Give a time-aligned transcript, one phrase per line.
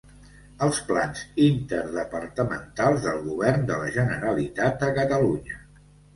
[0.67, 5.63] Els plans interdepartamentals del Govern de la Generalitat de Catalunya.